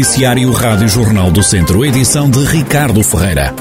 Noticiário 0.00 0.50
Rádio 0.50 0.88
Jornal 0.88 1.30
do 1.30 1.42
Centro, 1.42 1.84
edição 1.84 2.30
de 2.30 2.42
Ricardo 2.42 3.02
Ferreira. 3.02 3.52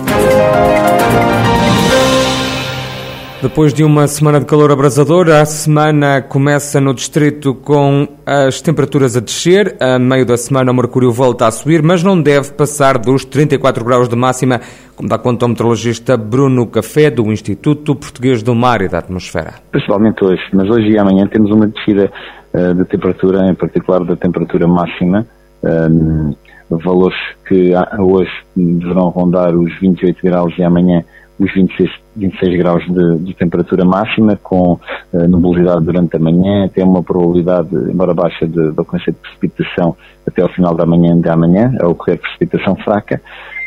Depois 3.41 3.73
de 3.73 3.83
uma 3.83 4.07
semana 4.07 4.39
de 4.39 4.45
calor 4.45 4.71
abrasador, 4.71 5.27
a 5.27 5.43
semana 5.43 6.21
começa 6.21 6.79
no 6.79 6.93
distrito 6.93 7.53
com 7.53 8.07
as 8.25 8.61
temperaturas 8.61 9.17
a 9.17 9.19
descer. 9.19 9.75
A 9.81 9.99
meio 9.99 10.25
da 10.25 10.37
semana 10.37 10.71
o 10.71 10.73
mercúrio 10.73 11.11
volta 11.11 11.45
a 11.45 11.51
subir, 11.51 11.83
mas 11.83 12.03
não 12.03 12.21
deve 12.21 12.53
passar 12.53 12.97
dos 12.97 13.25
34 13.25 13.83
graus 13.83 14.07
de 14.07 14.15
máxima, 14.15 14.61
como 14.95 15.09
dá 15.09 15.17
conta 15.17 15.45
o 15.45 15.49
meteorologista 15.49 16.15
Bruno 16.15 16.65
Café, 16.67 17.09
do 17.09 17.29
Instituto 17.33 17.93
Português 17.93 18.41
do 18.41 18.55
Mar 18.55 18.81
e 18.81 18.87
da 18.87 18.99
Atmosfera. 18.99 19.55
Principalmente 19.71 20.23
hoje, 20.23 20.41
mas 20.53 20.69
hoje 20.69 20.91
e 20.91 20.97
amanhã 20.97 21.27
temos 21.27 21.51
uma 21.51 21.67
descida 21.67 22.09
uh, 22.53 22.73
de 22.75 22.85
temperatura, 22.85 23.45
em 23.51 23.55
particular 23.55 24.05
da 24.05 24.15
temperatura 24.15 24.65
máxima. 24.69 25.27
Um, 25.63 26.33
valores 26.69 27.17
que 27.47 27.71
hoje 27.99 28.31
deverão 28.55 29.09
rondar 29.09 29.55
os 29.55 29.73
28 29.79 30.19
graus 30.23 30.53
e 30.57 30.63
amanhã 30.63 31.03
os 31.39 31.53
26, 31.53 31.89
26 32.17 32.57
graus 32.57 32.83
de, 32.85 33.19
de, 33.19 33.33
temperatura 33.33 33.85
máxima, 33.85 34.35
com 34.35 34.73
uh, 35.13 35.27
nubosidade 35.27 35.85
durante 35.85 36.17
a 36.17 36.19
manhã, 36.19 36.67
tem 36.67 36.83
uma 36.83 37.01
probabilidade, 37.01 37.69
embora 37.73 38.13
baixa, 38.13 38.45
de, 38.45 38.71
de 38.71 38.79
ocorrência 38.79 39.13
de 39.13 39.19
precipitação 39.19 39.95
até 40.27 40.41
ao 40.41 40.49
final 40.49 40.75
da 40.75 40.85
manhã 40.85 41.19
de 41.19 41.29
amanhã, 41.29 41.73
a 41.79 41.87
ocorrer 41.87 42.19
precipitação 42.19 42.75
fraca. 42.75 43.21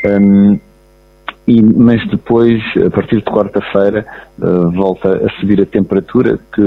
Um, 0.05 0.59
e, 1.49 1.61
mas 1.63 2.07
depois, 2.09 2.63
a 2.87 2.91
partir 2.91 3.17
de 3.17 3.25
quarta-feira, 3.25 4.05
uh, 4.39 4.71
volta 4.71 5.27
a 5.27 5.41
subir 5.41 5.61
a 5.61 5.67
temperatura, 5.67 6.39
que 6.55 6.63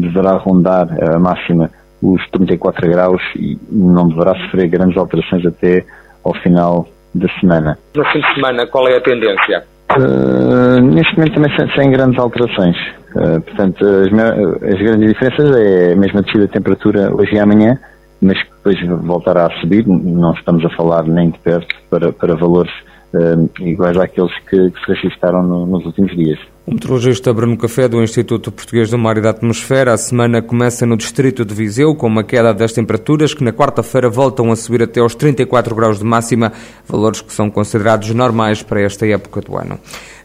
deverá 0.00 0.36
rondar 0.36 0.88
a 1.14 1.18
máxima 1.18 1.70
os 2.02 2.26
34 2.30 2.88
graus 2.88 3.22
e 3.36 3.58
não 3.70 4.08
deverá 4.08 4.34
sofrer 4.34 4.68
grandes 4.68 4.96
alterações 4.96 5.44
até 5.44 5.84
ao 6.24 6.34
final 6.34 6.88
da 7.14 7.28
semana. 7.40 7.78
No 7.94 8.04
fim 8.06 8.20
de 8.20 8.34
semana, 8.34 8.66
qual 8.66 8.88
é 8.88 8.96
a 8.96 9.00
tendência? 9.00 9.64
Uh, 9.98 10.80
neste 10.80 11.16
momento 11.16 11.34
também 11.34 11.56
sem, 11.56 11.70
sem 11.72 11.90
grandes 11.90 12.18
alterações. 12.18 12.76
Uh, 13.14 13.40
portanto, 13.40 13.84
as, 13.84 14.06
as, 14.06 14.78
grandes 14.78 15.08
diferenças 15.08 15.56
é 15.56 15.92
a 15.92 15.96
mesma 15.96 16.22
descida 16.22 16.46
de 16.46 16.52
temperatura 16.52 17.12
hoje 17.12 17.34
e 17.34 17.38
amanhã, 17.40 17.76
mas 18.22 18.40
que 18.40 18.50
depois 18.50 19.04
voltará 19.04 19.46
a 19.46 19.60
subir. 19.60 19.86
Não 19.86 20.32
estamos 20.32 20.64
a 20.64 20.70
falar 20.70 21.02
nem 21.04 21.30
de 21.30 21.38
perto 21.40 21.74
para, 21.90 22.12
para 22.12 22.36
valores 22.36 22.72
uh, 23.14 23.50
iguais 23.60 23.96
àqueles 23.96 24.32
que, 24.48 24.70
que 24.70 24.80
se 24.84 24.92
registaram 24.92 25.42
no, 25.42 25.66
nos 25.66 25.84
últimos 25.84 26.14
dias. 26.14 26.38
O 26.70 26.74
meteorologista 26.74 27.32
Bruno 27.32 27.56
Café, 27.56 27.88
do 27.88 28.00
Instituto 28.00 28.52
Português 28.52 28.90
do 28.90 28.96
Mar 28.96 29.18
e 29.18 29.20
da 29.20 29.30
Atmosfera, 29.30 29.92
a 29.92 29.96
semana 29.96 30.40
começa 30.40 30.86
no 30.86 30.96
distrito 30.96 31.44
de 31.44 31.52
Viseu, 31.52 31.96
com 31.96 32.06
uma 32.06 32.22
queda 32.22 32.54
das 32.54 32.72
temperaturas 32.72 33.34
que 33.34 33.42
na 33.42 33.52
quarta-feira 33.52 34.08
voltam 34.08 34.52
a 34.52 34.54
subir 34.54 34.84
até 34.84 35.00
aos 35.00 35.16
34 35.16 35.74
graus 35.74 35.98
de 35.98 36.04
máxima, 36.04 36.52
valores 36.86 37.22
que 37.22 37.32
são 37.32 37.50
considerados 37.50 38.14
normais 38.14 38.62
para 38.62 38.80
esta 38.82 39.04
época 39.04 39.40
do 39.40 39.56
ano. 39.56 39.80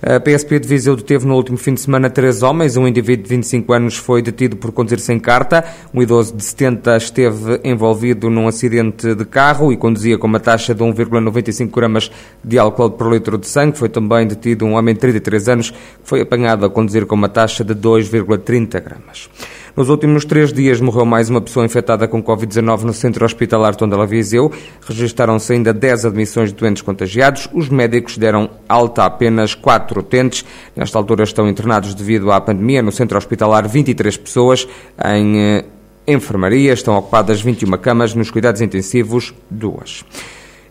A 0.07 0.19
PSP 0.19 0.59
de 0.59 0.67
Viseu 0.67 0.95
deteve 0.95 1.25
no 1.25 1.35
último 1.35 1.57
fim 1.57 1.73
de 1.73 1.81
semana 1.81 2.11
três 2.11 2.43
homens. 2.43 2.77
Um 2.77 2.87
indivíduo 2.87 3.23
de 3.23 3.29
25 3.29 3.73
anos 3.73 3.95
foi 3.97 4.21
detido 4.21 4.55
por 4.55 4.71
conduzir 4.71 4.99
sem 4.99 5.19
carta. 5.19 5.65
Um 5.91 5.99
idoso 5.99 6.35
de 6.35 6.43
70 6.43 6.95
esteve 6.97 7.59
envolvido 7.63 8.29
num 8.29 8.47
acidente 8.47 9.15
de 9.15 9.25
carro 9.25 9.73
e 9.73 9.77
conduzia 9.77 10.15
com 10.19 10.27
uma 10.27 10.39
taxa 10.39 10.75
de 10.75 10.83
1,95 10.83 11.71
gramas 11.73 12.11
de 12.43 12.59
álcool 12.59 12.91
por 12.91 13.11
litro 13.11 13.35
de 13.35 13.47
sangue. 13.47 13.79
Foi 13.79 13.89
também 13.89 14.27
detido 14.27 14.63
um 14.63 14.73
homem 14.73 14.93
de 14.93 14.99
33 14.99 15.49
anos 15.49 15.71
que 15.71 15.77
foi 16.03 16.21
apanhado 16.35 16.65
a 16.65 16.69
conduzir 16.69 17.05
com 17.05 17.15
uma 17.15 17.29
taxa 17.29 17.63
de 17.63 17.73
2,30 17.73 18.83
gramas. 18.83 19.29
Nos 19.75 19.89
últimos 19.89 20.25
três 20.25 20.53
dias 20.53 20.79
morreu 20.79 21.05
mais 21.05 21.29
uma 21.29 21.41
pessoa 21.41 21.65
infectada 21.65 22.07
com 22.07 22.21
Covid-19 22.21 22.83
no 22.83 22.93
centro 22.93 23.25
hospitalar 23.25 23.75
Tondela 23.75 24.05
Viseu. 24.05 24.51
Registaram-se 24.85 25.53
ainda 25.53 25.73
10 25.73 26.05
admissões 26.05 26.49
de 26.49 26.55
doentes 26.55 26.81
contagiados. 26.81 27.49
Os 27.53 27.69
médicos 27.69 28.17
deram 28.17 28.49
alta 28.67 29.03
a 29.03 29.05
apenas 29.05 29.55
4 29.55 29.99
utentes. 29.99 30.45
Nesta 30.75 30.97
altura 30.97 31.23
estão 31.23 31.47
internados 31.49 31.93
devido 31.93 32.31
à 32.31 32.39
pandemia. 32.39 32.81
No 32.81 32.91
centro 32.91 33.17
hospitalar, 33.17 33.67
23 33.67 34.15
pessoas. 34.17 34.67
Em 35.03 35.39
eh, 35.39 35.65
enfermaria 36.07 36.73
estão 36.73 36.95
ocupadas 36.97 37.41
21 37.41 37.71
camas. 37.77 38.13
Nos 38.13 38.31
cuidados 38.31 38.61
intensivos, 38.61 39.33
duas. 39.49 40.05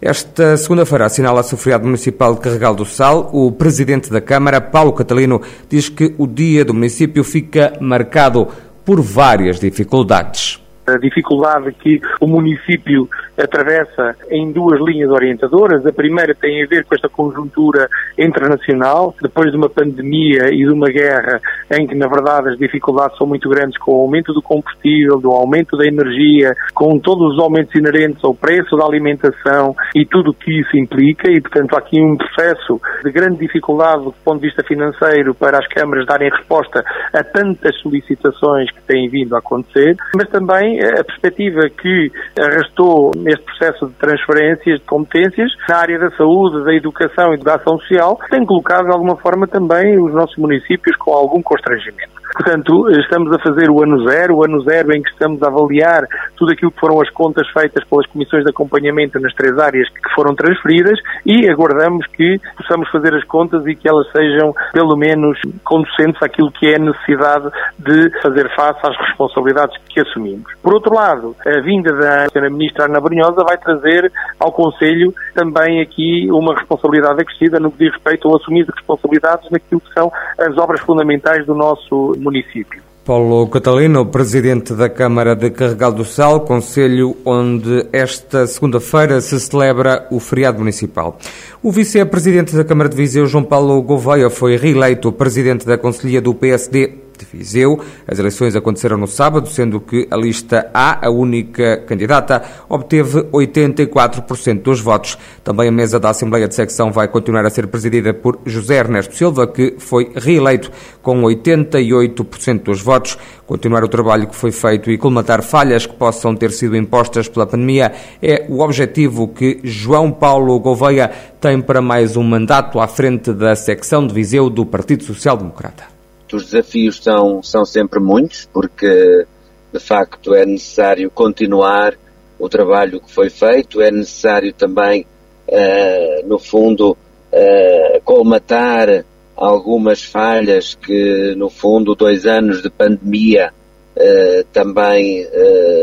Esta 0.07 0.55
segunda-feira 0.59 1.07
assinala-se 1.07 1.55
o 1.55 1.57
feriado 1.57 1.87
municipal 1.87 2.35
de 2.35 2.41
Carregal 2.43 2.75
do 2.75 2.85
Sal. 2.85 3.31
O 3.33 3.51
presidente 3.51 4.11
da 4.11 4.21
Câmara, 4.21 4.61
Paulo 4.61 4.93
Catalino, 4.93 5.41
diz 5.67 5.89
que 5.89 6.15
o 6.19 6.27
dia 6.27 6.63
do 6.63 6.75
município 6.75 7.25
fica 7.25 7.73
marcado 7.81 8.47
por 8.85 9.01
várias 9.01 9.59
dificuldades 9.59 10.63
a 10.87 10.99
dificuldade 10.99 11.73
que 11.73 12.01
o 12.21 12.27
município 12.27 13.09
atravessa 13.37 14.17
em 14.31 14.53
duas 14.53 14.81
linhas 14.81 15.11
orientadoras. 15.11 15.87
A 15.87 15.93
primeira 15.93 16.35
tem 16.35 16.63
a 16.63 16.67
ver 16.67 16.85
com 16.85 16.95
esta 16.95 17.09
conjuntura 17.09 17.89
internacional, 18.19 19.15
depois 19.21 19.51
de 19.51 19.57
uma 19.57 19.69
pandemia 19.69 20.49
e 20.53 20.59
de 20.59 20.71
uma 20.71 20.89
guerra 20.89 21.41
em 21.73 21.87
que, 21.87 21.95
na 21.95 22.07
verdade, 22.07 22.51
as 22.51 22.59
dificuldades 22.59 23.17
são 23.19 23.27
muito 23.27 23.49
grandes 23.49 23.79
com 23.79 23.93
o 23.93 24.01
aumento 24.03 24.33
do 24.33 24.43
combustível, 24.43 25.19
do 25.19 25.31
aumento 25.31 25.77
da 25.77 25.87
energia, 25.87 26.55
com 26.73 26.99
todos 26.99 27.35
os 27.35 27.43
aumentos 27.43 27.75
inerentes 27.75 28.23
ao 28.25 28.35
preço 28.35 28.77
da 28.77 28.85
alimentação 28.85 29.75
e 29.95 30.05
tudo 30.05 30.31
o 30.31 30.35
que 30.35 30.61
isso 30.61 30.77
implica. 30.77 31.31
E, 31.31 31.41
portanto, 31.41 31.75
há 31.75 31.79
aqui 31.79 32.01
um 32.01 32.17
processo 32.17 32.81
de 33.05 33.11
grande 33.11 33.39
dificuldade 33.39 34.05
do 34.05 34.15
ponto 34.25 34.41
de 34.41 34.47
vista 34.47 34.63
financeiro 34.65 35.35
para 35.35 35.59
as 35.59 35.67
câmaras 35.69 36.07
darem 36.07 36.31
resposta 36.31 36.85
a 37.13 37.23
tantas 37.23 37.77
solicitações 37.81 38.71
que 38.71 38.83
têm 38.83 39.09
vindo 39.09 39.35
a 39.35 39.39
acontecer, 39.39 39.97
mas 40.17 40.29
também 40.29 40.79
a 40.81 41.05
perspectiva 41.05 41.63
que 41.69 42.11
arrastou 42.39 43.13
neste 43.25 43.43
processo 43.45 43.87
de 43.87 43.95
transferências 43.95 44.79
de 44.79 44.85
competências 44.85 45.51
na 45.69 45.77
área 45.79 45.99
da 45.99 46.11
saúde, 46.11 46.65
da 46.65 46.75
educação 46.75 47.35
e 47.35 47.39
da 47.39 47.55
ação 47.55 47.79
social 47.79 48.19
tem 48.31 48.45
colocado 48.45 48.85
de 48.85 48.93
alguma 48.93 49.17
forma 49.17 49.47
também 49.49 49.99
os 49.99 50.13
nossos 50.13 50.37
municípios 50.37 50.95
com 50.97 51.13
algum 51.13 51.43
constrangimento. 51.43 52.14
Portanto, 52.35 52.91
estamos 52.91 53.33
a 53.33 53.39
fazer 53.39 53.71
o 53.71 53.81
ano 53.81 54.03
zero, 54.09 54.37
o 54.37 54.45
ano 54.45 54.61
zero 54.63 54.93
em 54.93 55.01
que 55.01 55.11
estamos 55.11 55.41
a 55.41 55.47
avaliar 55.47 56.03
tudo 56.37 56.53
aquilo 56.53 56.73
que 56.73 56.81
foram 56.81 57.01
as 57.01 57.09
contas 57.11 57.49
feitas 57.51 57.85
pelas 57.85 58.07
comissões 58.09 58.43
de 58.43 58.51
acompanhamento 58.51 59.21
nas 59.21 59.33
três 59.35 59.57
áreas 59.57 59.89
que 59.89 60.15
foram 60.15 60.35
transferidas 60.35 60.99
e 61.25 61.49
aguardamos 61.49 62.05
que 62.09 62.41
possamos 62.57 62.91
fazer 62.91 63.15
as 63.15 63.25
contas 63.25 63.65
e 63.67 63.77
que 63.77 63.89
elas 63.89 64.11
sejam, 64.11 64.53
pelo 64.73 64.97
menos, 64.97 65.39
conducentes 65.63 66.21
àquilo 66.23 66.51
que 66.51 66.67
é 66.67 66.75
a 66.75 66.79
necessidade 66.81 67.49
de 67.79 68.11
fazer 68.21 68.53
face 68.57 68.81
às 68.83 68.97
responsabilidades 68.99 69.77
que 69.89 70.01
assumimos. 70.01 70.53
Por 70.61 70.75
outro 70.75 70.93
lado, 70.93 71.37
a 71.47 71.61
vinda 71.61 71.93
da 71.93 72.27
Sra. 72.27 72.51
Ministra 72.51 72.87
Ana 72.87 73.01
Brunhosa 73.01 73.45
vai 73.47 73.57
trazer 73.59 74.11
ao 74.41 74.51
Conselho 74.51 75.15
também 75.35 75.81
aqui 75.81 76.29
uma 76.33 76.55
responsabilidade 76.55 77.23
acrescida 77.23 77.61
no 77.61 77.71
que 77.71 77.85
diz 77.85 77.93
respeito 77.93 78.29
ao 78.29 78.37
assumir 78.37 78.65
de 78.65 78.73
responsabilidades 78.73 79.49
naquilo 79.51 79.81
que 79.81 79.93
são 79.93 80.11
as 80.39 80.59
obras 80.59 80.81
fundamentais 80.81 81.47
do 81.47 81.55
nosso 81.55 82.13
município. 82.25 82.83
Paulo 83.05 83.47
Catalino, 83.49 84.07
presidente 84.07 84.73
da 84.73 84.89
Câmara 84.89 85.37
de 85.37 85.51
Carregal 85.51 85.93
do 85.93 86.07
Sal, 86.07 86.41
conselho 86.41 87.15
onde 87.23 87.87
esta 87.93 88.47
segunda-feira 88.47 89.21
se 89.21 89.39
celebra 89.39 90.07
o 90.11 90.19
feriado 90.19 90.59
municipal. 90.59 91.19
O 91.63 91.71
vice-presidente 91.71 92.57
da 92.57 92.65
Câmara 92.65 92.89
de 92.89 92.97
Viseu, 92.97 93.27
João 93.27 93.45
Paulo 93.45 93.81
Gouveia, 93.83 94.31
foi 94.31 94.57
reeleito 94.57 95.13
presidente 95.13 95.67
da 95.67 95.77
Conselhia 95.77 96.23
do 96.23 96.35
PSD 96.35 97.04
de 97.19 97.25
Viseu. 97.25 97.81
As 98.07 98.19
eleições 98.19 98.57
aconteceram 98.57 98.97
no 98.97 99.07
sábado, 99.07 99.49
sendo 99.49 99.81
que 99.81 100.07
a 100.11 100.17
lista 100.17 100.71
A, 100.73 101.07
a 101.07 101.11
única 101.11 101.79
candidata, 101.87 102.43
obteve 102.69 103.23
84% 103.25 104.63
dos 104.63 104.81
votos. 104.81 105.19
Também 105.43 105.69
a 105.69 105.73
mesa 105.73 105.99
da 106.01 106.11
Assembleia 106.11 106.49
de 106.49 106.55
Secção 106.55 106.91
vai 106.91 107.09
continuar 107.09 107.45
a 107.45 107.51
ser 107.51 107.67
presidida 107.67 108.13
por 108.13 108.39
José 108.45 108.77
Ernesto 108.77 109.15
Silva, 109.15 109.47
que 109.47 109.75
foi 109.79 110.13
reeleito 110.15 110.71
com 111.03 111.23
88% 111.23 112.63
dos 112.63 112.81
votos. 112.81 113.19
Continuar 113.47 113.85
o 113.85 113.89
trabalho 113.89 114.27
que 114.27 114.35
foi 114.35 114.51
feito 114.51 114.91
e 114.91 114.97
colmatar 114.97 115.43
falhas 115.43 115.85
que 115.85 115.95
possam 115.95 116.35
ter 116.35 116.51
sido 116.51 116.77
impostas 116.77 117.29
pela 117.29 117.47
pandemia 117.47 117.93
é 118.23 118.47
o 118.49 118.61
objetivo 118.61 119.29
que 119.29 119.61
João 119.63 120.11
Paulo 120.11 120.59
Gouveia 120.59 121.11
tem 121.41 121.61
para 121.61 121.83
mais 121.83 122.17
um 122.17 122.23
mandato 122.23 122.81
à 122.81 122.89
frente 122.89 123.33
da 123.33 123.55
secção 123.55 124.07
de 124.07 124.15
Viseu 124.15 124.49
do 124.49 124.65
Partido 124.65 125.05
Social 125.05 125.37
Democrata 125.37 125.94
os 126.33 126.45
desafios 126.47 127.03
são, 127.03 127.43
são 127.43 127.65
sempre 127.65 128.01
muitos, 128.01 128.49
porque 128.53 129.27
de 129.73 129.81
facto 129.81 130.35
é 130.35 130.47
necessário 130.47 131.11
continuar 131.11 131.95
o 132.39 132.49
trabalho 132.49 133.01
que 133.01 133.11
foi 133.11 133.31
feito, 133.31 133.81
é 133.81 133.91
necessário 133.91 134.53
também, 134.53 135.07
uh, 135.49 136.27
no 136.29 136.39
fundo, 136.39 136.93
uh, 136.93 138.01
colmatar 138.05 139.05
algumas 139.37 140.05
falhas 140.05 140.75
que, 140.75 141.35
no 141.37 141.51
fundo, 141.51 141.95
dois 141.95 142.27
anos 142.27 142.63
de 142.63 142.71
pandemia 142.71 143.53
uh, 143.97 144.45
também 144.53 145.27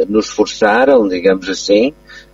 nos 0.07 0.29
forçaram, 0.29 1.07
digamos 1.07 1.49
assim. 1.49 1.93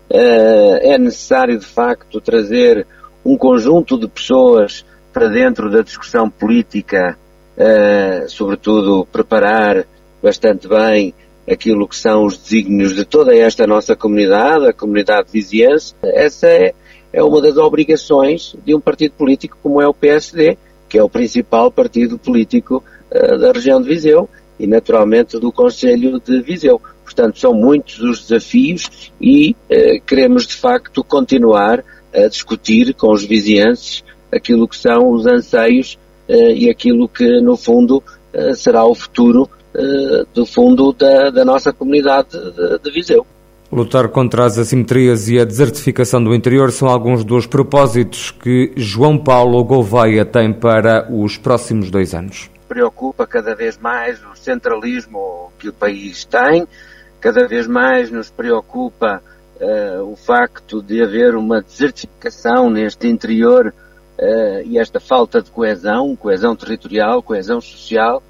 é 0.10 0.98
necessário, 0.98 1.58
de 1.58 1.66
facto, 1.66 2.22
trazer 2.22 2.86
um 3.26 3.38
conjunto 3.38 4.00
de 4.00 4.08
pessoas 4.08 4.86
para 5.12 5.28
dentro 5.28 5.70
da 5.72 5.82
discussão 5.82 6.30
política 6.30 7.18
uh, 7.58 8.30
sobretudo 8.30 9.06
preparar 9.12 9.86
bastante 10.22 10.68
bem 10.68 11.14
aquilo 11.50 11.88
que 11.88 11.96
são 11.96 12.26
os 12.26 12.38
desígnios 12.38 12.94
de 12.94 13.06
toda 13.06 13.36
esta 13.36 13.66
nossa 13.66 13.96
comunidade, 13.96 14.68
a 14.68 14.74
comunidade 14.74 15.32
viziense. 15.32 15.96
Essa 16.04 16.48
é, 16.48 16.74
é 17.12 17.24
uma 17.24 17.42
das 17.42 17.58
obrigações 17.58 18.56
de 18.66 18.76
um 18.76 18.82
partido 18.82 19.14
político 19.14 19.58
como 19.64 19.82
é 19.82 19.88
o 19.88 19.94
PSD, 19.94 20.58
que 20.90 20.98
é 20.98 21.04
o 21.04 21.10
principal 21.10 21.72
partido 21.72 22.18
político 22.18 22.84
uh, 23.12 23.38
da 23.38 23.52
região 23.52 23.82
de 23.82 23.88
Viseu 23.88 24.30
e 24.60 24.68
naturalmente 24.68 25.40
do 25.40 25.52
Conselho 25.52 26.20
de 26.20 26.42
Viseu. 26.42 26.82
Portanto, 27.04 27.40
são 27.40 27.54
muitos 27.54 28.00
os 28.00 28.28
desafios 28.28 29.12
e 29.20 29.52
uh, 29.52 30.02
queremos 30.06 30.46
de 30.46 30.56
facto 30.56 31.04
continuar 31.04 31.84
a 32.14 32.28
discutir 32.28 32.94
com 32.94 33.12
os 33.12 33.24
vizienses 33.24 34.04
aquilo 34.32 34.68
que 34.68 34.76
são 34.76 35.12
os 35.12 35.26
anseios 35.26 35.98
e 36.30 36.70
aquilo 36.70 37.08
que 37.08 37.40
no 37.42 37.56
fundo 37.56 38.04
será 38.54 38.86
o 38.86 38.94
futuro 38.94 39.50
eh, 39.78 40.26
do 40.34 40.44
fundo 40.44 40.92
da, 40.92 41.30
da 41.30 41.46
nossa 41.46 41.72
comunidade 41.72 42.30
de, 42.32 42.80
de 42.80 42.92
Viseu. 42.92 43.24
Lutar 43.72 44.08
contra 44.08 44.44
as 44.44 44.58
assimetrias 44.58 45.30
e 45.30 45.40
a 45.40 45.46
desertificação 45.46 46.24
do 46.24 46.34
interior 46.34 46.72
são 46.72 46.88
alguns 46.88 47.24
dos 47.24 47.46
propósitos 47.46 48.32
que 48.32 48.74
João 48.76 49.20
Paulo 49.20 49.64
Gouveia 49.64 50.26
tem 50.26 50.52
para 50.52 51.08
os 51.14 51.38
próximos 51.38 51.92
dois 51.92 52.16
anos. 52.16 52.50
Preocupa 52.68 53.28
cada 53.28 53.54
vez 53.54 53.78
mais 53.78 54.20
o 54.26 54.36
centralismo 54.36 55.52
que 55.60 55.70
o 55.70 55.74
país 55.74 56.26
tem, 56.26 56.68
cada 57.22 57.48
vez 57.48 57.68
mais 57.68 58.10
nos 58.10 58.32
preocupa 58.32 59.22
uh, 59.62 60.12
o 60.12 60.16
facto 60.16 60.82
de 60.82 61.04
haver 61.04 61.36
uma 61.36 61.62
desertificação 61.62 62.70
neste 62.72 63.08
interior 63.08 63.72
uh, 64.20 64.62
e 64.66 64.78
esta 64.78 65.00
falta 65.00 65.42
de 65.42 65.52
coesão, 65.52 66.16
coesão 66.16 66.56
territorial, 66.56 67.22
coesão 67.22 67.62
social, 67.62 68.22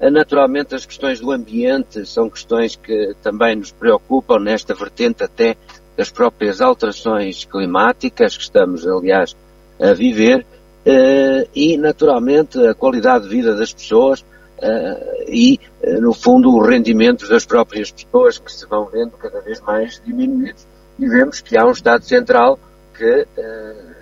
Naturalmente, 0.00 0.74
as 0.74 0.84
questões 0.84 1.20
do 1.20 1.30
ambiente 1.30 2.04
são 2.04 2.28
questões 2.28 2.76
que 2.76 3.14
também 3.22 3.56
nos 3.56 3.70
preocupam 3.70 4.38
nesta 4.38 4.74
vertente 4.74 5.22
até 5.22 5.56
das 5.96 6.10
próprias 6.10 6.60
alterações 6.60 7.44
climáticas 7.44 8.36
que 8.36 8.42
estamos, 8.42 8.86
aliás, 8.86 9.36
a 9.80 9.92
viver 9.92 10.44
eh, 10.84 11.48
e, 11.54 11.76
naturalmente, 11.78 12.58
a 12.66 12.74
qualidade 12.74 13.24
de 13.24 13.30
vida 13.30 13.54
das 13.54 13.72
pessoas 13.72 14.24
e, 15.28 15.60
no 16.00 16.14
fundo, 16.14 16.50
o 16.50 16.62
rendimento 16.62 17.28
das 17.28 17.44
próprias 17.44 17.90
pessoas 17.90 18.38
que 18.38 18.50
se 18.50 18.66
vão 18.66 18.86
vendo 18.86 19.12
cada 19.12 19.40
vez 19.40 19.60
mais 19.60 20.00
diminuídos. 20.04 20.66
E 20.98 21.06
vemos 21.06 21.40
que 21.40 21.56
há 21.56 21.66
um 21.66 21.72
Estado 21.72 22.04
Central 22.04 22.58
que, 22.96 23.26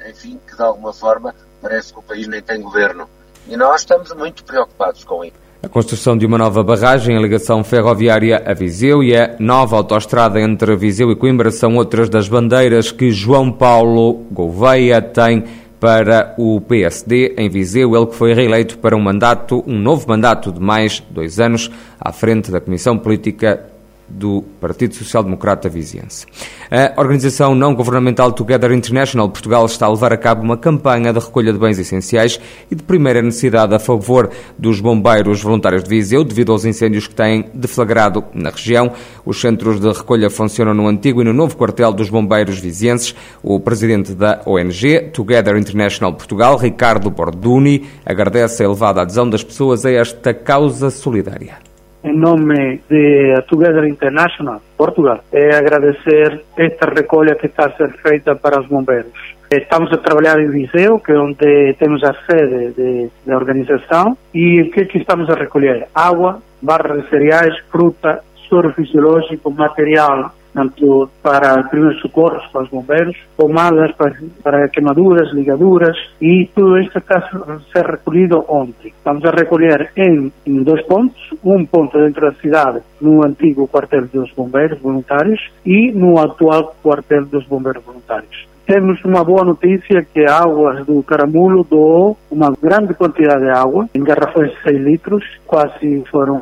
enfim, 0.09 0.39
que 0.47 0.57
de 0.57 0.63
alguma 0.63 0.93
forma 0.93 1.35
parece 1.61 1.93
que 1.93 1.99
o 1.99 2.03
país 2.03 2.27
nem 2.27 2.43
tem 2.43 2.61
governo. 2.61 3.09
E 3.49 3.57
nós 3.57 3.81
estamos 3.81 4.13
muito 4.15 4.45
preocupados 4.45 5.05
com 5.05 5.25
isso. 5.25 5.43
A 5.63 5.69
construção 5.69 6.19
de 6.19 6.27
uma 6.27 6.37
nova 6.37 6.63
barragem, 6.65 7.17
a 7.17 7.21
ligação 7.21 7.63
ferroviária 7.63 8.43
a 8.45 8.53
Viseu 8.53 9.01
e 9.01 9.17
a 9.17 9.37
nova 9.39 9.77
autoestrada 9.77 10.41
entre 10.41 10.75
Viseu 10.75 11.13
e 11.13 11.17
Coimbra 11.17 11.53
são 11.53 11.77
outras 11.77 12.09
das 12.09 12.29
bandeiras 12.29 12.91
que 12.91 13.13
João 13.13 13.53
Paulo 13.53 14.27
Gouveia 14.33 15.01
tem 15.01 15.45
para 15.79 16.35
o 16.37 16.61
PSD 16.61 17.35
em 17.37 17.49
Viseu, 17.49 17.97
ele 17.97 18.07
que 18.07 18.15
foi 18.15 18.35
reeleito 18.35 18.79
para 18.79 18.97
um 18.97 19.01
mandato, 19.01 19.63
um 19.67 19.79
novo 19.79 20.09
mandato 20.09 20.53
de 20.53 20.61
mais 20.61 21.01
dois 21.11 21.39
anos 21.39 21.71
à 22.01 22.13
frente 22.13 22.51
da 22.51 22.61
Comissão 22.61 22.99
Política 22.99 23.72
do 24.13 24.45
Partido 24.61 24.95
Social 24.95 25.23
Democrata 25.23 25.69
Viziense. 25.69 26.27
A 26.71 27.01
organização 27.01 27.55
não 27.55 27.75
governamental 27.75 28.33
Together 28.33 28.73
International 28.73 29.29
Portugal 29.29 29.65
está 29.67 29.87
a 29.87 29.91
levar 29.91 30.13
a 30.13 30.17
cabo 30.17 30.43
uma 30.43 30.57
campanha 30.57 31.13
de 31.13 31.19
recolha 31.19 31.53
de 31.53 31.59
bens 31.59 31.79
essenciais 31.79 32.39
e 32.71 32.75
de 32.75 32.83
primeira 32.83 33.23
necessidade 33.23 33.75
a 33.75 33.79
favor 33.79 34.31
dos 34.59 34.81
bombeiros 34.81 35.43
voluntários 35.43 35.83
de 35.83 35.89
Viseu, 35.89 36.25
devido 36.25 36.53
aos 36.53 36.65
incêndios 36.65 37.07
que 37.07 37.15
têm 37.15 37.47
deflagrado 37.55 38.25
na 38.35 38.51
região. 38.51 38.93
Os 39.25 39.41
centros 39.41 39.81
de 39.81 39.91
recolha 39.91 40.31
funcionam 40.31 40.75
no 40.75 40.87
antigo 40.87 41.21
e 41.21 41.25
no 41.25 41.33
novo 41.33 41.57
quartel 41.57 41.93
dos 41.93 42.11
bombeiros 42.11 42.59
vizienses. 42.59 43.15
O 43.43 43.59
presidente 43.61 44.15
da 44.15 44.43
ONG 44.47 45.11
Together 45.13 45.57
International 45.57 46.13
Portugal, 46.13 46.57
Ricardo 46.57 47.11
Borduni, 47.11 47.87
agradece 48.05 48.63
a 48.63 48.67
elevada 48.67 49.03
adesão 49.03 49.29
das 49.29 49.43
pessoas 49.43 49.85
a 49.85 49.91
esta 49.91 50.33
causa 50.35 50.91
solidária 50.91 51.72
em 52.05 52.17
nome 52.17 52.81
de 52.89 53.35
Together 53.49 53.85
International 53.85 54.61
Portugal, 54.77 55.21
é 55.33 55.55
agradecer 55.55 56.43
esta 56.57 56.91
recolha 56.91 57.35
que 57.35 57.47
está 57.47 57.67
a 57.67 57.77
ser 57.77 57.93
feita 57.99 58.35
para 58.35 58.61
os 58.61 58.67
bombeiros. 58.67 59.13
Estamos 59.51 59.93
a 59.93 59.99
trabalhar 59.99 60.41
em 60.41 60.51
Viseu, 60.51 60.99
que 60.99 61.13
é 61.13 61.19
onde 61.19 61.75
temos 61.79 62.03
a 62.03 62.15
sede 62.27 63.11
da 63.27 63.37
organização, 63.37 64.17
e 64.33 64.63
o 64.63 64.71
que 64.71 64.81
é 64.81 64.85
que 64.87 64.99
estamos 64.99 65.29
a 65.29 65.35
recolher? 65.35 65.87
Água, 65.95 66.41
barras 66.61 67.05
de 67.05 67.11
cereais, 67.11 67.55
fruta, 67.71 68.21
soro 68.49 68.73
fisiológico, 68.73 69.51
material 69.51 70.33
tanto 70.53 71.11
para 71.23 71.63
primeiros 71.65 72.01
socorros, 72.01 72.45
para 72.53 72.63
os 72.63 72.69
bombeiros, 72.69 73.17
pomadas 73.37 73.93
para, 73.93 74.15
para 74.43 74.69
queimaduras, 74.69 75.33
ligaduras 75.33 75.97
e 76.21 76.49
tudo 76.55 76.79
isto 76.79 76.99
está 76.99 77.19
a 77.19 77.61
ser 77.73 77.87
recolhido 77.87 78.45
ontem. 78.49 78.89
Estamos 78.89 79.25
a 79.25 79.31
recolher 79.31 79.91
em, 79.97 80.33
em 80.47 80.63
dois 80.63 80.83
pontos, 80.87 81.19
um 81.45 81.65
ponto 81.65 81.99
dentro 81.99 82.31
da 82.31 82.33
cidade, 82.41 82.81
no 83.01 83.25
antigo 83.25 83.67
quartel 83.69 84.07
dos 84.13 84.31
bombeiros 84.33 84.79
voluntários 84.81 85.41
e 85.65 85.91
no 85.93 86.19
atual 86.19 86.75
quartel 86.83 87.25
dos 87.27 87.47
bombeiros 87.47 87.83
voluntários. 87.85 88.53
Temos 88.65 89.05
uma 89.05 89.25
boa 89.25 89.45
notícia 89.45 90.07
que 90.15 90.25
a 90.25 90.39
Águas 90.39 90.87
do 90.87 91.03
Caramulo 91.03 91.65
doou 91.65 92.17
uma 92.31 92.53
grande 92.63 92.95
quantidade 92.95 93.43
de 93.43 93.51
água, 93.51 93.89
em 93.93 94.05
garrafões 94.05 94.53
de 94.53 94.63
6 94.63 94.81
litros, 94.81 95.25
quase 95.47 96.05
foram 96.11 96.41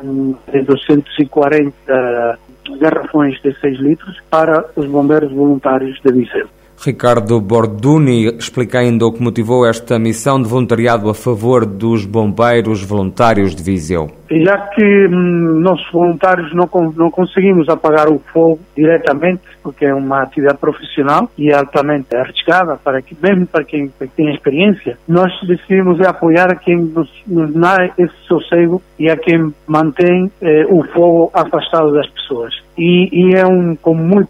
240 0.53 2.39
garrafões 2.79 3.41
de 3.41 3.53
6 3.59 3.79
litros 3.79 4.17
para 4.29 4.65
os 4.75 4.85
bombeiros 4.85 5.31
voluntários 5.31 5.99
de 6.01 6.11
Viseu. 6.11 6.47
Ricardo 6.83 7.39
Borduni 7.39 8.25
explica 8.39 8.79
ainda 8.79 9.05
o 9.05 9.13
que 9.13 9.21
motivou 9.21 9.67
esta 9.67 9.99
missão 9.99 10.41
de 10.41 10.49
voluntariado 10.49 11.09
a 11.11 11.13
favor 11.13 11.63
dos 11.63 12.05
bombeiros 12.05 12.83
voluntários 12.83 13.55
de 13.55 13.61
Viseu. 13.61 14.09
Já 14.31 14.57
que 14.69 14.83
hum, 14.83 15.59
nossos 15.59 15.91
voluntários 15.91 16.51
não, 16.55 16.67
não 16.95 17.11
conseguimos 17.11 17.69
apagar 17.69 18.09
o 18.09 18.17
fogo 18.33 18.59
diretamente, 18.75 19.41
porque 19.61 19.85
é 19.85 19.93
uma 19.93 20.23
atividade 20.23 20.57
profissional 20.57 21.29
e 21.37 21.53
altamente 21.53 22.15
arriscada, 22.15 22.77
para 22.77 22.99
que, 23.01 23.15
mesmo 23.21 23.45
para 23.45 23.63
quem, 23.63 23.91
tem 24.15 24.33
experiência, 24.33 24.97
nós 25.07 25.31
decidimos 25.45 26.01
apoiar 26.01 26.51
a 26.51 26.55
quem 26.55 26.77
nos, 26.77 27.09
nos 27.27 27.53
dá 27.53 27.91
esse 27.95 28.15
sossego 28.27 28.81
e 28.97 29.07
a 29.07 29.17
quem 29.17 29.53
mantém 29.67 30.31
eh, 30.41 30.65
o 30.67 30.83
fogo 30.85 31.29
afastado 31.33 31.91
das 31.91 32.09
pessoas. 32.09 32.55
E, 32.75 33.09
e 33.11 33.35
é 33.35 33.45
um, 33.45 33.75
com 33.75 33.93
muito 33.93 34.29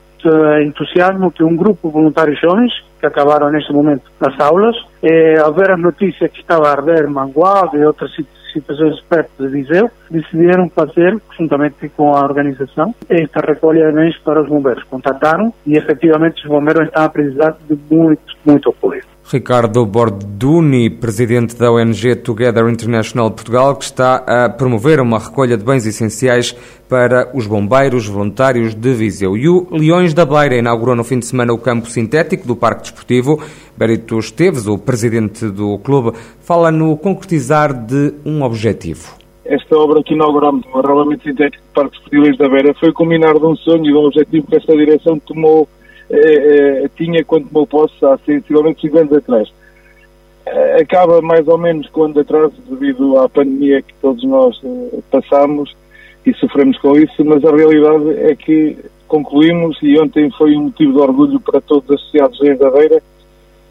entusiasmo 0.64 1.32
que 1.32 1.44
um 1.44 1.56
grupo 1.56 1.88
de 1.88 1.94
voluntários 1.94 2.40
jovens, 2.40 2.72
que 3.00 3.06
acabaram 3.06 3.50
neste 3.50 3.74
momento 3.74 4.04
nas 4.20 4.40
aulas, 4.40 4.76
eh, 5.02 5.40
ao 5.40 5.54
ver 5.54 5.72
as 5.72 5.80
notícias 5.80 6.32
que 6.32 6.42
estava 6.42 6.68
a 6.68 6.72
arder 6.72 7.10
Mangualde 7.10 7.78
e 7.78 7.86
outras 7.86 8.12
situações 8.54 9.00
perto 9.10 9.32
de 9.40 9.48
Viseu, 9.48 9.90
decidiram 10.10 10.70
fazer, 10.70 11.18
juntamente 11.38 11.90
com 11.90 12.14
a 12.14 12.24
organização, 12.24 12.94
esta 13.10 13.40
recolha 13.40 13.88
de 13.88 13.94
bens 13.94 14.18
para 14.20 14.42
os 14.42 14.50
bombeiros. 14.50 14.84
Contataram 14.84 15.54
e, 15.66 15.78
efetivamente, 15.78 16.44
os 16.44 16.50
bombeiros 16.50 16.88
estão 16.88 17.06
a 17.06 17.10
precisar 17.10 17.58
de 17.70 17.78
muito, 17.90 18.22
muito 18.46 18.70
apoio. 18.70 19.04
Ricardo 19.24 19.86
Borduni, 19.86 20.90
presidente 20.90 21.56
da 21.56 21.72
ONG 21.72 22.16
Together 22.18 22.68
International 22.68 23.32
Portugal, 23.32 23.76
que 23.76 23.86
está 23.86 24.16
a 24.16 24.50
promover 24.50 25.00
uma 25.00 25.20
recolha 25.20 25.58
de 25.58 25.64
bens 25.64 25.86
essenciais 25.86 26.52
para 26.90 27.30
os 27.34 27.48
bombeiros 27.48 28.08
voluntários 28.08 28.74
de 28.74 28.94
Viseu. 28.94 29.38
E 29.38 29.48
o 29.48 29.68
Leões 29.72 30.14
da 30.14 30.26
Beira 30.26 30.58
inaugurou 30.58 30.96
no 30.96 31.04
fim 31.04 31.20
de 31.20 31.26
semana 31.26 31.54
o 31.54 31.58
campo 31.58 31.90
sintético 31.90 32.46
do 32.46 32.56
Parque 32.56 32.82
Desportivo. 32.82 33.42
Berito 33.78 34.20
Esteves, 34.20 34.68
o 34.68 34.78
presidente 34.78 35.46
do 35.48 35.78
clube, 35.80 36.12
fala 36.42 36.70
no 36.70 36.98
concretizar 36.98 37.74
de 37.74 38.14
um 38.26 38.44
objetivo. 38.44 39.16
Esta 39.46 39.78
obra 39.78 40.04
que 40.04 40.14
inauguramos, 40.14 40.66
o 40.74 40.80
arrolamento 40.80 41.24
sintético 41.24 41.64
do 41.64 41.74
Parque 41.74 41.98
Desportivo 41.98 42.38
da 42.38 42.50
Beira, 42.50 42.74
foi 42.80 42.92
culminar 42.92 43.40
de 43.40 43.46
um 43.46 43.56
sonho 43.56 43.86
e 43.86 43.92
de 43.92 43.94
um 43.94 44.06
objetivo 44.06 44.48
que 44.48 44.56
esta 44.58 44.76
direção 44.76 45.18
tomou 45.20 45.68
eh, 46.12 46.84
eh, 46.84 46.90
tinha 46.98 47.24
quando 47.24 47.48
tomou 47.48 47.66
posse 47.66 48.04
há 48.04 48.18
sensivelmente 48.26 48.82
5 48.82 48.98
anos 48.98 49.14
atrás. 49.14 49.54
Eh, 50.46 50.82
acaba 50.82 51.22
mais 51.22 51.48
ou 51.48 51.58
menos 51.58 51.88
com 51.90 52.04
ano 52.04 52.20
atrás 52.20 52.52
devido 52.70 53.18
à 53.18 53.30
pandemia 53.30 53.82
que 53.82 53.94
todos 54.02 54.24
nós 54.24 54.62
passamos 55.10 55.76
e 56.26 56.34
sofremos 56.34 56.78
com 56.80 56.96
isso, 56.98 57.24
mas 57.24 57.44
a 57.46 57.56
realidade 57.56 58.10
é 58.20 58.36
que 58.36 58.78
concluímos 59.08 59.78
e 59.82 60.00
ontem 60.00 60.30
foi 60.32 60.56
um 60.56 60.64
motivo 60.64 60.94
de 60.94 61.00
orgulho 61.00 61.40
para 61.40 61.62
todos 61.62 61.90
os 61.90 61.96
associados 61.96 62.38
de 62.40 62.52
Endadeira, 62.52 63.02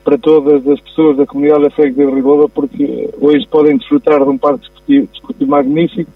para 0.02 0.18
todas 0.18 0.66
as 0.66 0.80
pessoas 0.80 1.16
da 1.16 1.26
comunidade 1.26 1.64
da 1.64 1.70
Freguesia 1.70 2.06
de 2.06 2.14
Ribola, 2.14 2.48
porque 2.48 3.10
hoje 3.20 3.46
podem 3.48 3.76
desfrutar 3.76 4.22
de 4.22 4.30
um 4.30 4.38
parque 4.38 4.68
desportivo 4.88 5.50
magnífico, 5.50 6.10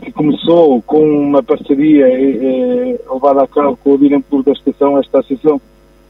que 0.00 0.12
começou 0.12 0.82
com 0.82 1.02
uma 1.02 1.42
parceria 1.42 2.06
eh, 2.06 2.96
eh, 2.96 3.00
levada 3.12 3.42
a 3.42 3.46
cabo 3.46 3.78
com 3.82 3.94
o 3.94 3.98
Dinamo 3.98 4.24
Clube 4.28 4.46
da 4.46 4.52
Estação, 4.52 4.98
esta 4.98 5.20
associação, 5.20 5.60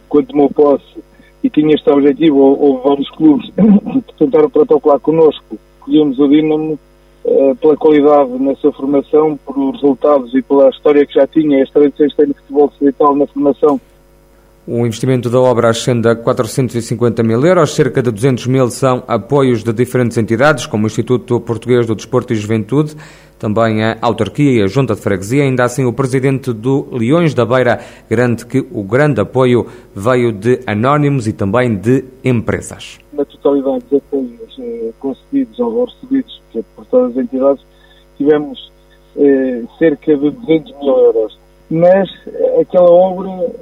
quando 0.09 0.29
tomou 0.29 0.51
posse 0.51 1.03
e 1.43 1.51
tinha 1.51 1.75
este 1.75 1.91
objetivo, 1.91 2.39
houve 2.39 2.89
vários 2.89 3.11
clubes 3.11 3.51
que 4.07 4.15
tentaram 4.19 4.51
protocolar 4.51 5.01
connosco, 5.01 5.59
escolhemos 5.79 6.19
o 6.19 6.29
Dinamo, 6.29 6.79
uh, 7.25 7.57
pela 7.57 7.77
qualidade 7.77 8.31
na 8.39 8.55
sua 8.57 8.73
formação, 8.73 9.39
por 9.45 9.73
resultados 9.73 10.35
e 10.35 10.43
pela 10.43 10.69
história 10.69 11.07
que 11.07 11.15
já 11.15 11.27
tinha, 11.27 11.63
as 11.63 11.71
tradições 11.71 12.11
que 12.11 12.17
tem 12.17 12.27
no 12.29 12.35
futebol 12.35 12.69
distrital 12.69 13.17
na 13.17 13.27
formação. 13.27 13.81
O 14.67 14.87
investimento 14.87 15.31
da 15.31 15.41
obra 15.41 15.71
ascende 15.71 16.09
a 16.09 16.15
450 16.15 17.23
mil 17.23 17.45
euros, 17.45 17.75
cerca 17.75 18.03
de 18.03 18.11
200 18.11 18.47
mil 18.47 18.71
são 18.71 19.03
apoios 19.09 19.65
de 19.65 19.73
diferentes 19.73 20.19
entidades, 20.19 20.67
como 20.67 20.85
o 20.85 20.87
Instituto 20.87 21.41
Português 21.41 21.87
do 21.87 21.95
Desporto 21.95 22.33
e 22.33 22.37
Juventude, 22.37 22.95
também 23.41 23.83
a 23.83 23.97
autarquia 24.03 24.61
e 24.61 24.63
a 24.63 24.67
junta 24.67 24.95
de 24.95 25.01
freguesia. 25.01 25.43
Ainda 25.43 25.65
assim, 25.65 25.85
o 25.87 25.93
presidente 25.93 26.53
do 26.53 26.87
Leões 26.93 27.33
da 27.33 27.47
Beira 27.47 27.81
garante 28.09 28.45
que 28.45 28.59
o 28.71 28.85
grande 28.85 29.21
apoio 29.23 29.67
veio 29.97 30.31
de 30.31 30.61
anónimos 30.67 31.27
e 31.27 31.33
também 31.33 31.75
de 31.75 32.05
empresas. 32.23 32.99
Na 33.15 33.25
totalidade 33.25 33.85
dos 33.91 33.99
apoios 33.99 34.59
eh, 34.61 34.91
concedidos 35.01 35.59
ou 35.59 35.87
recebidos 35.87 36.41
por 36.77 36.85
todas 36.87 37.13
as 37.13 37.25
entidades, 37.25 37.65
tivemos 38.19 38.71
eh, 39.17 39.63
cerca 39.79 40.15
de 40.15 40.31
200 40.31 40.79
mil 40.79 40.99
euros. 40.99 41.39
Mas 41.71 42.11
aquela 42.61 42.91
obra 42.91 43.53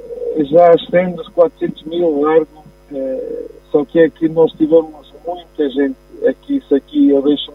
já 0.51 0.73
ascende 0.73 1.21
os 1.21 1.27
400 1.29 1.83
mil 1.83 2.21
largo, 2.21 2.63
eh, 2.93 3.45
só 3.71 3.85
que 3.85 3.99
é 3.99 4.09
que 4.09 4.27
nós 4.27 4.51
tivemos 4.53 5.13
muita 5.25 5.69
gente 5.69 5.95
aqui, 6.27 6.57
isso 6.57 6.75
aqui, 6.75 7.11
eu 7.11 7.21
deixo 7.21 7.51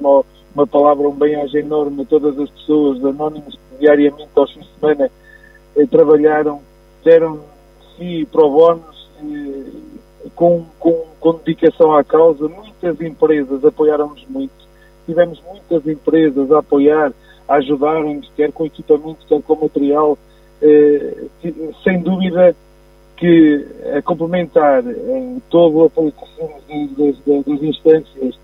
uma, 0.54 0.66
palavra, 0.66 1.08
um 1.08 1.14
bem-aja 1.14 1.58
enorme 1.58 2.02
a 2.02 2.04
todas 2.04 2.38
as 2.38 2.50
pessoas 2.50 3.04
anónimos 3.04 3.54
que 3.54 3.78
diariamente 3.80 4.28
aos 4.34 4.52
fins 4.52 4.64
de 4.64 4.80
semana 4.80 5.10
eh, 5.76 5.86
trabalharam, 5.86 6.60
deram 7.04 7.40
si 7.96 8.26
pro 8.30 8.50
bónus 8.50 9.08
eh, 9.20 10.30
com, 10.34 10.64
com, 10.78 11.04
com 11.20 11.34
dedicação 11.44 11.94
à 11.94 12.04
causa. 12.04 12.48
Muitas 12.48 13.00
empresas 13.00 13.64
apoiaram-nos 13.64 14.24
muito. 14.28 14.52
Tivemos 15.06 15.42
muitas 15.46 15.86
empresas 15.86 16.50
a 16.50 16.58
apoiar, 16.58 17.12
a 17.48 17.54
ajudarem-nos, 17.56 18.30
quer 18.36 18.52
com 18.52 18.64
equipamento, 18.64 19.26
quer 19.26 19.42
com 19.42 19.56
material. 19.56 20.18
Eh, 20.62 21.26
sem 21.82 22.00
dúvida 22.00 22.54
que 23.16 23.66
a 23.96 24.02
complementar 24.02 24.82
em 24.86 25.40
todo 25.50 25.76
o 25.76 25.84
apoio 25.84 26.12
que 26.12 26.24
recebemos 26.24 27.22
das, 27.26 27.44
das, 27.46 27.62
instâncias, 27.62 28.38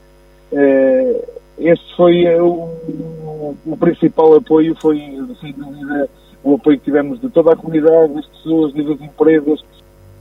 eh, 0.53 1.29
esse 1.61 1.95
foi 1.97 2.25
o, 2.41 3.55
o, 3.67 3.77
principal 3.79 4.35
apoio, 4.35 4.75
foi 4.81 4.99
sem 5.41 5.53
dúvida 5.53 6.09
o 6.43 6.55
apoio 6.55 6.79
que 6.79 6.85
tivemos 6.85 7.21
de 7.21 7.29
toda 7.29 7.53
a 7.53 7.57
comunidade, 7.57 8.15
das 8.15 8.27
pessoas 8.27 8.73
das 8.73 9.01
empresas 9.01 9.63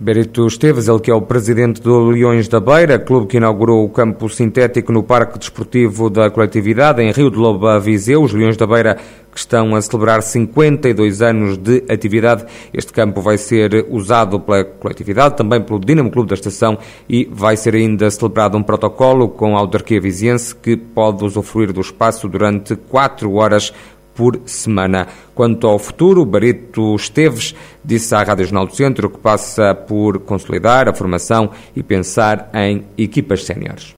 Berito 0.01 0.47
Esteves, 0.47 0.87
ele 0.87 1.01
que 1.01 1.11
é 1.11 1.13
o 1.13 1.21
presidente 1.21 1.81
do 1.81 2.05
Leões 2.05 2.47
da 2.47 2.61
Beira, 2.61 2.97
clube 2.97 3.27
que 3.27 3.35
inaugurou 3.35 3.83
o 3.83 3.89
campo 3.89 4.29
sintético 4.29 4.93
no 4.93 5.03
Parque 5.03 5.37
Desportivo 5.37 6.09
da 6.09 6.31
Coletividade, 6.31 7.01
em 7.01 7.11
Rio 7.11 7.29
de 7.29 7.37
Loba, 7.37 7.77
Viseu. 7.81 8.23
Os 8.23 8.31
Leões 8.31 8.55
da 8.55 8.65
Beira 8.65 8.97
que 9.29 9.37
estão 9.37 9.75
a 9.75 9.81
celebrar 9.81 10.21
52 10.21 11.21
anos 11.21 11.57
de 11.57 11.83
atividade. 11.89 12.45
Este 12.73 12.93
campo 12.93 13.21
vai 13.21 13.37
ser 13.37 13.87
usado 13.89 14.39
pela 14.39 14.63
coletividade, 14.63 15.35
também 15.35 15.61
pelo 15.61 15.79
Dinamo 15.79 16.09
Clube 16.09 16.29
da 16.29 16.35
Estação 16.35 16.77
e 17.07 17.29
vai 17.29 17.57
ser 17.57 17.75
ainda 17.75 18.09
celebrado 18.09 18.57
um 18.57 18.63
protocolo 18.63 19.27
com 19.27 19.57
a 19.57 19.59
autarquia 19.59 19.99
viziense 19.99 20.55
que 20.55 20.77
pode 20.77 21.25
usufruir 21.25 21.73
do 21.73 21.81
espaço 21.81 22.29
durante 22.29 22.73
quatro 22.75 23.33
horas 23.33 23.73
por 24.19 24.41
semana. 24.45 25.07
Quanto 25.33 25.65
ao 25.65 25.79
futuro, 25.79 26.25
Barito 26.25 26.93
Esteves 26.93 27.55
disse 27.85 28.13
à 28.13 28.21
Rádio 28.21 28.43
Jornal 28.43 28.67
do 28.67 28.75
Centro 28.75 29.09
que 29.09 29.17
passa 29.17 29.73
por 29.73 30.19
consolidar 30.19 30.89
a 30.89 30.93
formação 30.93 31.51
e 31.73 31.81
pensar 31.81 32.49
em 32.53 32.83
equipas 32.97 33.45
séniores. 33.45 33.87